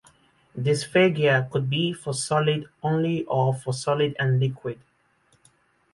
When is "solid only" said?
2.15-3.23